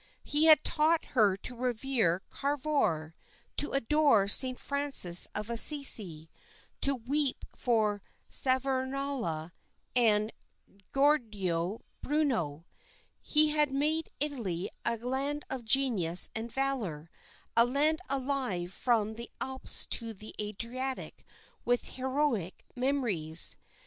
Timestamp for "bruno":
12.01-12.65